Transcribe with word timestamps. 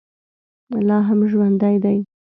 لا 0.87 0.97
هم 1.07 1.19
ژوندی 1.31 1.75
دی. 1.83 1.97